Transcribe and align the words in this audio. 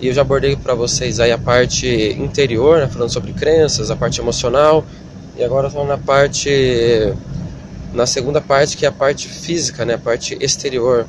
E 0.00 0.08
eu 0.08 0.14
já 0.14 0.22
abordei 0.22 0.56
para 0.56 0.74
vocês 0.74 1.20
aí 1.20 1.30
a 1.30 1.38
parte 1.38 1.86
interior, 2.18 2.78
né, 2.78 2.88
falando 2.88 3.10
sobre 3.10 3.32
crenças, 3.32 3.90
a 3.90 3.96
parte 3.96 4.20
emocional. 4.20 4.84
E 5.36 5.44
agora 5.44 5.68
estou 5.68 5.86
na 5.86 5.98
parte 5.98 7.12
na 7.92 8.06
segunda 8.06 8.40
parte 8.40 8.76
que 8.76 8.86
é 8.86 8.88
a 8.88 8.92
parte 8.92 9.28
física, 9.28 9.84
né, 9.84 9.94
a 9.94 9.98
parte 9.98 10.36
exterior. 10.40 11.06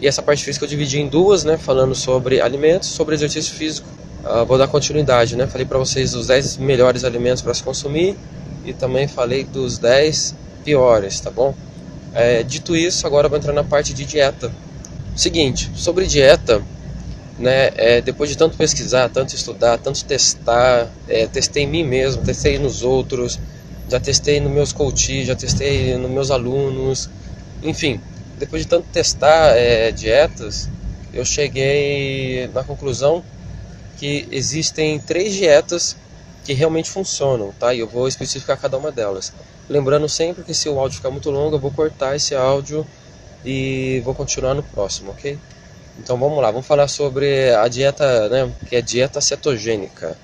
E 0.00 0.08
essa 0.08 0.22
parte 0.22 0.42
física 0.42 0.64
eu 0.64 0.68
dividi 0.68 0.98
em 0.98 1.08
duas, 1.08 1.44
né, 1.44 1.56
falando 1.56 1.94
sobre 1.94 2.40
alimentos, 2.40 2.88
sobre 2.88 3.14
exercício 3.14 3.54
físico. 3.54 3.88
Uh, 4.24 4.44
vou 4.46 4.56
dar 4.56 4.66
continuidade, 4.66 5.36
né? 5.36 5.46
Falei 5.46 5.66
para 5.66 5.76
vocês 5.76 6.14
os 6.14 6.28
10 6.28 6.56
melhores 6.56 7.04
alimentos 7.04 7.42
para 7.42 7.52
se 7.52 7.62
consumir 7.62 8.16
e 8.64 8.72
também 8.72 9.06
falei 9.06 9.44
dos 9.44 9.76
10 9.76 10.34
piores, 10.64 11.20
tá 11.20 11.30
bom? 11.30 11.54
É, 12.14 12.42
dito 12.42 12.74
isso, 12.74 13.06
agora 13.06 13.28
vou 13.28 13.36
entrar 13.36 13.52
na 13.52 13.62
parte 13.62 13.92
de 13.92 14.04
dieta. 14.06 14.50
Seguinte, 15.14 15.70
sobre 15.74 16.06
dieta, 16.06 16.62
né? 17.38 17.70
É, 17.76 18.00
depois 18.00 18.30
de 18.30 18.36
tanto 18.36 18.56
pesquisar, 18.56 19.08
tanto 19.08 19.34
estudar, 19.34 19.78
tanto 19.78 20.04
testar, 20.04 20.88
é, 21.08 21.26
testei 21.26 21.64
em 21.64 21.66
mim 21.66 21.84
mesmo, 21.84 22.22
testei 22.22 22.58
nos 22.58 22.82
outros, 22.82 23.38
já 23.88 24.00
testei 24.00 24.40
nos 24.40 24.52
meus 24.52 24.72
coaches, 24.72 25.26
já 25.26 25.34
testei 25.34 25.96
nos 25.96 26.10
meus 26.10 26.30
alunos, 26.30 27.08
enfim, 27.62 28.00
depois 28.38 28.62
de 28.62 28.68
tanto 28.68 28.86
testar 28.92 29.56
é, 29.56 29.90
dietas, 29.90 30.68
eu 31.12 31.24
cheguei 31.24 32.48
na 32.52 32.64
conclusão 32.64 33.22
que 33.98 34.26
existem 34.30 34.98
três 34.98 35.32
dietas 35.32 35.96
que 36.44 36.52
realmente 36.52 36.90
funcionam, 36.90 37.52
tá? 37.58 37.72
E 37.72 37.80
eu 37.80 37.88
vou 37.88 38.06
especificar 38.06 38.58
cada 38.58 38.76
uma 38.76 38.92
delas. 38.92 39.32
Lembrando 39.68 40.08
sempre 40.08 40.42
que 40.42 40.52
se 40.52 40.68
o 40.68 40.78
áudio 40.78 40.96
ficar 40.96 41.10
muito 41.10 41.30
longo, 41.30 41.56
eu 41.56 41.60
vou 41.60 41.70
cortar 41.70 42.14
esse 42.16 42.34
áudio 42.34 42.86
e 43.44 44.02
vou 44.04 44.14
continuar 44.14 44.54
no 44.54 44.62
próximo, 44.62 45.12
ok? 45.12 45.38
Então 45.98 46.16
vamos 46.18 46.42
lá, 46.42 46.50
vamos 46.50 46.66
falar 46.66 46.88
sobre 46.88 47.54
a 47.54 47.68
dieta, 47.68 48.28
né, 48.28 48.52
que 48.68 48.76
é 48.76 48.82
dieta 48.82 49.20
cetogênica. 49.20 50.16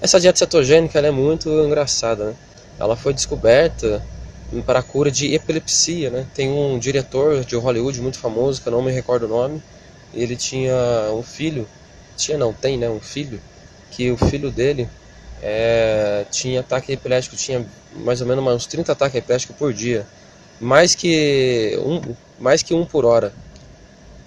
Essa 0.00 0.20
dieta 0.20 0.38
cetogênica 0.38 0.98
é 0.98 1.10
muito 1.10 1.48
engraçada, 1.48 2.26
né? 2.26 2.34
Ela 2.78 2.96
foi 2.96 3.14
descoberta 3.14 4.02
para 4.66 4.80
a 4.80 4.82
cura 4.82 5.10
de 5.10 5.34
epilepsia, 5.34 6.10
né? 6.10 6.26
Tem 6.34 6.50
um 6.50 6.78
diretor 6.78 7.44
de 7.44 7.56
Hollywood 7.56 8.00
muito 8.00 8.18
famoso, 8.18 8.60
que 8.60 8.68
eu 8.68 8.72
não 8.72 8.82
me 8.82 8.92
recordo 8.92 9.24
o 9.24 9.28
nome, 9.28 9.62
ele 10.12 10.36
tinha 10.36 10.74
um 11.12 11.22
filho, 11.22 11.66
tinha 12.16 12.36
não, 12.36 12.52
tem, 12.52 12.76
né, 12.76 12.88
um 12.88 13.00
filho, 13.00 13.40
que 13.90 14.10
o 14.10 14.16
filho 14.18 14.50
dele 14.50 14.86
é, 15.42 16.26
tinha 16.30 16.60
ataque 16.60 16.92
epilético, 16.92 17.36
tinha 17.36 17.64
mais 17.94 18.20
ou 18.20 18.26
menos 18.26 18.44
uns 18.44 18.66
30 18.66 18.92
ataques 18.92 19.16
epiléticos 19.16 19.56
por 19.56 19.72
dia, 19.72 20.06
mais 20.60 20.94
que 20.94 21.78
um, 21.84 22.14
mais 22.38 22.62
que 22.62 22.74
um 22.74 22.84
por 22.84 23.06
hora. 23.06 23.32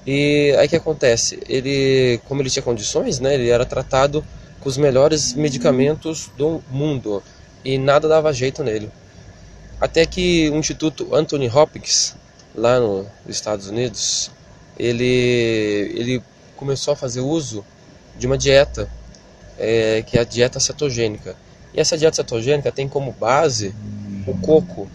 E 0.05 0.55
aí 0.57 0.67
que 0.67 0.75
acontece? 0.75 1.39
Ele, 1.47 2.19
como 2.27 2.41
ele 2.41 2.49
tinha 2.49 2.63
condições, 2.63 3.19
né, 3.19 3.35
ele 3.35 3.49
era 3.49 3.65
tratado 3.65 4.23
com 4.59 4.69
os 4.69 4.77
melhores 4.77 5.33
medicamentos 5.33 6.29
do 6.37 6.61
mundo 6.69 7.23
e 7.63 7.77
nada 7.77 8.07
dava 8.07 8.33
jeito 8.33 8.63
nele. 8.63 8.89
Até 9.79 10.05
que 10.05 10.49
o 10.49 10.55
Instituto 10.55 11.15
Anthony 11.15 11.49
Hopkins, 11.49 12.15
lá 12.55 12.79
nos 12.79 13.07
Estados 13.27 13.67
Unidos, 13.67 14.31
ele, 14.77 15.91
ele 15.95 16.23
começou 16.55 16.93
a 16.93 16.97
fazer 16.97 17.21
uso 17.21 17.65
de 18.17 18.27
uma 18.27 18.37
dieta, 18.37 18.89
é, 19.57 20.03
que 20.05 20.17
é 20.17 20.21
a 20.21 20.25
dieta 20.25 20.59
cetogênica. 20.59 21.35
E 21.73 21.79
essa 21.79 21.97
dieta 21.97 22.17
cetogênica 22.17 22.71
tem 22.71 22.87
como 22.87 23.11
base 23.11 23.73
o 24.27 24.37
coco, 24.37 24.89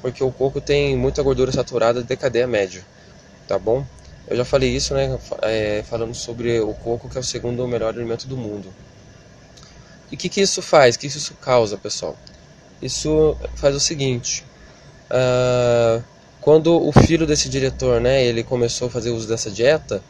porque 0.00 0.22
o 0.22 0.30
coco 0.30 0.60
tem 0.60 0.96
muita 0.96 1.22
gordura 1.22 1.50
saturada 1.50 2.02
de 2.02 2.16
cadeia 2.16 2.46
média, 2.46 2.84
tá 3.48 3.58
bom? 3.58 3.84
Eu 4.28 4.36
já 4.36 4.44
falei 4.44 4.74
isso, 4.74 4.94
né, 4.94 5.18
é, 5.42 5.82
falando 5.88 6.14
sobre 6.14 6.60
o 6.60 6.72
coco, 6.74 7.08
que 7.08 7.16
é 7.16 7.20
o 7.20 7.24
segundo 7.24 7.66
melhor 7.66 7.94
alimento 7.94 8.28
do 8.28 8.36
mundo. 8.36 8.72
E 10.10 10.14
o 10.14 10.18
que, 10.18 10.28
que 10.28 10.40
isso 10.40 10.60
faz? 10.62 10.96
O 10.96 10.98
que 10.98 11.06
isso 11.06 11.34
causa, 11.34 11.76
pessoal? 11.76 12.16
Isso 12.82 13.36
faz 13.56 13.74
o 13.74 13.80
seguinte: 13.80 14.44
uh, 15.10 16.02
quando 16.40 16.74
o 16.74 16.92
filho 16.92 17.26
desse 17.26 17.48
diretor, 17.48 18.00
né, 18.00 18.24
ele 18.24 18.42
começou 18.42 18.88
a 18.88 18.90
fazer 18.90 19.10
uso 19.10 19.28
dessa 19.28 19.50
dieta, 19.50 20.02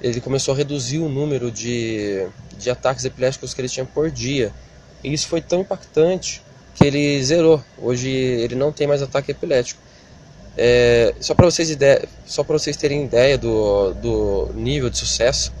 ele 0.00 0.20
começou 0.20 0.52
a 0.52 0.56
reduzir 0.56 0.98
o 0.98 1.08
número 1.08 1.50
de, 1.50 2.26
de 2.58 2.70
ataques 2.70 3.04
epiléticos 3.04 3.54
que 3.54 3.60
ele 3.60 3.68
tinha 3.68 3.86
por 3.86 4.10
dia. 4.10 4.52
E 5.02 5.12
isso 5.12 5.28
foi 5.28 5.40
tão 5.40 5.60
impactante 5.60 6.42
que 6.74 6.84
ele 6.84 7.22
zerou. 7.22 7.62
Hoje 7.78 8.08
ele 8.08 8.54
não 8.54 8.72
tem 8.72 8.86
mais 8.86 9.02
ataque 9.02 9.30
epilético. 9.30 9.80
É, 10.56 11.14
só 11.20 11.34
para 11.34 11.44
vocês, 11.44 11.68
ideia, 11.68 12.08
só 12.24 12.42
vocês 12.42 12.76
terem 12.76 13.04
ideia 13.04 13.36
do, 13.36 13.92
do 13.94 14.50
nível 14.54 14.88
de 14.88 14.96
sucesso 14.96 15.52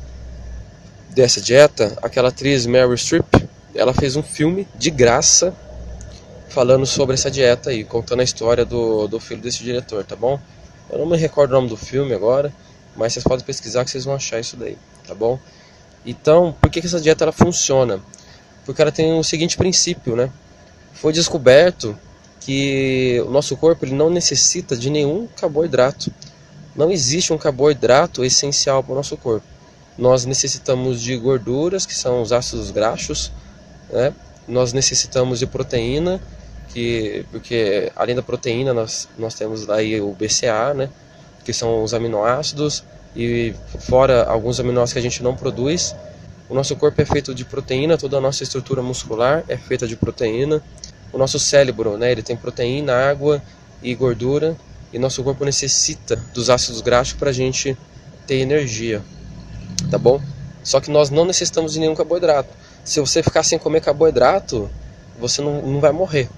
dessa 1.10 1.40
dieta, 1.40 1.96
aquela 2.02 2.28
atriz 2.28 2.66
Meryl 2.66 2.96
Streep, 2.96 3.26
ela 3.74 3.92
fez 3.92 4.16
um 4.16 4.22
filme 4.22 4.66
de 4.74 4.90
graça 4.90 5.54
falando 6.48 6.86
sobre 6.86 7.14
essa 7.14 7.30
dieta 7.30 7.70
aí, 7.70 7.84
contando 7.84 8.20
a 8.20 8.24
história 8.24 8.64
do, 8.64 9.06
do 9.06 9.20
filho 9.20 9.42
desse 9.42 9.62
diretor, 9.62 10.04
tá 10.04 10.16
bom? 10.16 10.40
Eu 10.88 10.98
não 10.98 11.06
me 11.06 11.16
recordo 11.16 11.50
o 11.50 11.54
nome 11.54 11.68
do 11.68 11.76
filme 11.76 12.14
agora, 12.14 12.52
mas 12.96 13.12
vocês 13.12 13.24
podem 13.24 13.44
pesquisar 13.44 13.84
que 13.84 13.90
vocês 13.90 14.04
vão 14.06 14.14
achar 14.14 14.40
isso 14.40 14.56
daí, 14.56 14.78
tá 15.06 15.14
bom? 15.14 15.38
Então, 16.06 16.54
por 16.60 16.70
que, 16.70 16.80
que 16.80 16.86
essa 16.86 17.00
dieta 17.00 17.24
ela 17.24 17.32
funciona? 17.32 18.00
Porque 18.64 18.80
ela 18.80 18.92
tem 18.92 19.18
o 19.18 19.24
seguinte 19.24 19.56
princípio, 19.56 20.16
né? 20.16 20.30
Foi 20.94 21.12
descoberto 21.12 21.98
que 22.46 23.20
o 23.26 23.30
nosso 23.30 23.56
corpo 23.56 23.84
ele 23.84 23.94
não 23.96 24.08
necessita 24.08 24.76
de 24.76 24.88
nenhum 24.88 25.26
carboidrato. 25.26 26.12
Não 26.76 26.92
existe 26.92 27.32
um 27.32 27.38
carboidrato 27.38 28.24
essencial 28.24 28.84
para 28.84 28.92
o 28.92 28.94
nosso 28.94 29.16
corpo. 29.16 29.44
Nós 29.98 30.24
necessitamos 30.24 31.02
de 31.02 31.16
gorduras, 31.16 31.84
que 31.84 31.92
são 31.92 32.22
os 32.22 32.30
ácidos 32.30 32.70
graxos, 32.70 33.32
né? 33.90 34.14
nós 34.46 34.72
necessitamos 34.72 35.40
de 35.40 35.46
proteína, 35.48 36.20
que, 36.68 37.26
porque 37.32 37.90
além 37.96 38.14
da 38.14 38.22
proteína 38.22 38.72
nós, 38.72 39.08
nós 39.18 39.34
temos 39.34 39.68
aí 39.68 40.00
o 40.00 40.12
BCA, 40.12 40.72
né? 40.72 40.88
que 41.44 41.52
são 41.52 41.82
os 41.82 41.92
aminoácidos, 41.92 42.84
e 43.16 43.54
fora 43.80 44.22
alguns 44.22 44.60
aminoácidos 44.60 44.92
que 44.92 44.98
a 45.00 45.02
gente 45.02 45.20
não 45.20 45.34
produz. 45.34 45.96
O 46.48 46.54
nosso 46.54 46.76
corpo 46.76 47.02
é 47.02 47.04
feito 47.04 47.34
de 47.34 47.44
proteína, 47.44 47.98
toda 47.98 48.18
a 48.18 48.20
nossa 48.20 48.44
estrutura 48.44 48.82
muscular 48.82 49.42
é 49.48 49.56
feita 49.56 49.84
de 49.84 49.96
proteína. 49.96 50.62
O 51.16 51.18
nosso 51.18 51.38
cérebro, 51.38 51.96
né, 51.96 52.12
ele 52.12 52.22
tem 52.22 52.36
proteína, 52.36 52.94
água 52.94 53.42
e 53.82 53.94
gordura, 53.94 54.56
e 54.92 54.98
nosso 54.98 55.24
corpo 55.24 55.44
necessita 55.44 56.16
dos 56.34 56.50
ácidos 56.50 56.80
graxos 56.80 57.14
para 57.14 57.30
a 57.30 57.32
gente 57.32 57.76
ter 58.26 58.36
energia, 58.36 59.02
tá 59.90 59.98
bom? 59.98 60.20
Só 60.62 60.80
que 60.80 60.90
nós 60.90 61.10
não 61.10 61.24
necessitamos 61.24 61.72
de 61.72 61.80
nenhum 61.80 61.94
carboidrato 61.94 62.50
se 62.86 63.00
você 63.00 63.20
ficar 63.20 63.42
sem 63.42 63.58
comer 63.58 63.80
carboidrato, 63.80 64.70
você 65.18 65.42
não, 65.42 65.60
não 65.60 65.80
vai 65.80 65.90
morrer. 65.90 66.30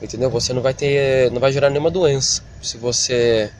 Entendeu? 0.00 0.30
Você 0.30 0.54
não 0.54 0.62
vai 0.62 0.72
ter, 0.72 1.30
não 1.30 1.40
vai 1.40 1.52
gerar 1.52 1.68
nenhuma 1.68 1.90
doença 1.90 2.42
se 2.62 2.78
você 2.78 3.50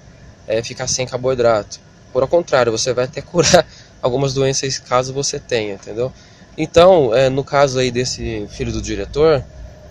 é, 0.46 0.62
ficar 0.62 0.88
sem 0.88 1.06
carboidrato. 1.06 1.78
Por 2.10 2.22
ao 2.22 2.28
contrário, 2.28 2.72
você 2.72 2.94
vai 2.94 3.04
até 3.04 3.20
curar 3.22 3.66
algumas 4.00 4.32
doenças 4.32 4.78
caso 4.78 5.12
você 5.12 5.38
tenha, 5.38 5.74
entendeu? 5.74 6.10
Então, 6.56 7.14
é, 7.14 7.28
no 7.28 7.44
caso 7.44 7.78
aí 7.78 7.90
desse 7.90 8.48
filho 8.48 8.72
do 8.72 8.80
diretor, 8.80 9.44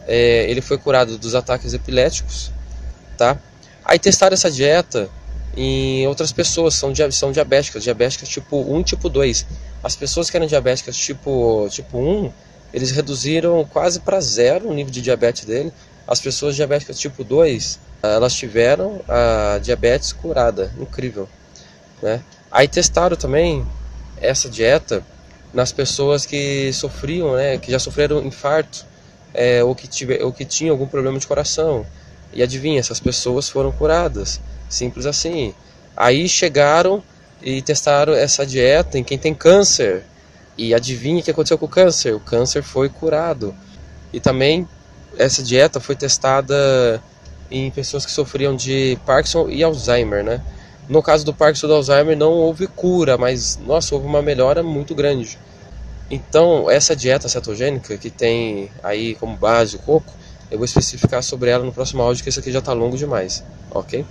é, 0.08 0.50
ele 0.50 0.62
foi 0.62 0.78
curado 0.78 1.18
dos 1.18 1.36
ataques 1.36 1.74
epiléticos, 1.74 2.52
tá? 3.18 3.38
Aí 3.84 4.00
testaram 4.00 4.34
essa 4.34 4.50
dieta 4.50 5.10
em 5.56 6.08
outras 6.08 6.32
pessoas, 6.32 6.76
são, 6.76 6.94
são 7.12 7.32
diabéticas, 7.32 7.84
diabéticas 7.84 8.30
tipo 8.30 8.58
1 8.58 8.84
tipo 8.84 9.10
2. 9.10 9.46
As 9.84 9.96
pessoas 9.96 10.30
que 10.30 10.38
eram 10.38 10.48
diabéticas 10.48 10.96
tipo, 10.96 11.68
tipo 11.70 11.98
1, 11.98 12.32
eles 12.74 12.92
reduziram 12.92 13.66
quase 13.66 14.00
para 14.00 14.22
zero 14.22 14.70
o 14.70 14.74
nível 14.74 14.92
de 14.92 15.02
diabetes 15.02 15.46
dele. 15.46 15.74
As 16.08 16.22
pessoas 16.22 16.56
diabéticas 16.56 17.00
tipo 17.00 17.24
2, 17.24 17.80
elas 18.04 18.34
tiveram 18.34 19.02
a 19.08 19.60
diabetes 19.62 20.14
curada, 20.14 20.72
incrível. 20.80 21.28
Né? 22.02 22.22
Aí 22.52 22.68
testaram 22.68 23.18
também 23.18 23.66
essa 24.22 24.50
dieta 24.50 25.04
nas 25.54 25.72
pessoas 25.72 26.26
que 26.26 26.72
sofriam, 26.74 27.36
né, 27.36 27.58
que 27.58 27.72
já 27.72 27.80
sofreram 27.80 28.24
infarto 28.24 28.86
é, 29.38 29.64
ou, 29.64 29.76
que 29.76 29.88
tiver, 29.88 30.24
ou 30.24 30.34
que 30.34 30.44
tinham 30.44 30.74
algum 30.74 30.88
problema 30.88 31.20
de 31.20 31.28
coração. 31.28 31.86
E 32.34 32.42
adivinha, 32.42 32.80
essas 32.80 33.00
pessoas 33.00 33.48
foram 33.48 33.72
curadas. 33.72 34.42
Simples 34.68 35.06
assim. 35.06 35.54
Aí 35.96 36.28
chegaram 36.28 37.02
e 37.42 37.62
testaram 37.62 38.14
essa 38.14 38.46
dieta 38.46 38.98
em 38.98 39.04
quem 39.04 39.18
tem 39.18 39.34
câncer. 39.34 40.04
E 40.58 40.74
adivinha 40.74 41.20
o 41.20 41.24
que 41.24 41.30
aconteceu 41.30 41.58
com 41.58 41.68
o 41.68 41.70
câncer? 41.70 42.16
O 42.16 42.20
câncer 42.20 42.64
foi 42.64 42.90
curado. 42.90 43.56
E 44.12 44.20
também 44.20 44.68
essa 45.18 45.44
dieta 45.44 45.80
foi 45.80 45.96
testada 45.96 47.02
em 47.50 47.70
pessoas 47.70 48.06
que 48.06 48.12
sofriam 48.12 48.56
de 48.56 48.98
Parkinson 49.06 49.50
e 49.50 49.64
Alzheimer, 49.64 50.24
né? 50.24 50.42
No 50.90 51.04
caso 51.04 51.24
do 51.24 51.34
Parkinson 51.34 51.68
e 51.68 51.70
do 51.70 51.76
Alzheimer 51.76 52.18
não 52.18 52.32
houve 52.32 52.66
cura, 52.66 53.18
mas 53.18 53.58
nossa, 53.66 53.94
houve 53.94 54.08
uma 54.08 54.22
melhora 54.22 54.64
muito 54.64 54.96
grande. 54.96 55.38
Então, 56.10 56.70
essa 56.70 56.96
dieta 56.96 57.28
cetogênica 57.28 57.98
que 57.98 58.10
tem 58.10 58.72
aí 58.82 59.16
como 59.16 59.36
base 59.36 59.76
o 59.76 59.80
coco, 59.80 60.14
eu 60.50 60.58
vou 60.58 60.66
especificar 60.66 61.22
sobre 61.22 61.50
ela 61.50 61.66
no 61.66 61.74
próximo 61.74 62.02
áudio, 62.02 62.24
que 62.24 62.30
esse 62.30 62.40
aqui 62.40 62.52
já 62.52 62.60
está 62.60 62.72
longo 62.72 62.98
demais, 62.98 63.44
ok? 63.72 64.06